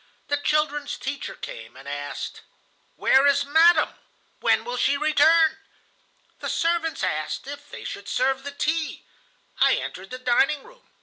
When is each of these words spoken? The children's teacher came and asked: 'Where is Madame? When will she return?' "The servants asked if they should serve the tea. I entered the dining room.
The 0.29 0.37
children's 0.37 0.97
teacher 0.97 1.35
came 1.35 1.77
and 1.77 1.87
asked: 1.87 2.41
'Where 2.95 3.27
is 3.27 3.45
Madame? 3.45 3.93
When 4.39 4.65
will 4.65 4.77
she 4.77 4.97
return?' 4.97 5.59
"The 6.39 6.49
servants 6.49 7.03
asked 7.03 7.45
if 7.45 7.69
they 7.69 7.83
should 7.83 8.09
serve 8.09 8.41
the 8.41 8.49
tea. 8.49 9.05
I 9.59 9.75
entered 9.75 10.09
the 10.09 10.17
dining 10.17 10.63
room. 10.63 10.89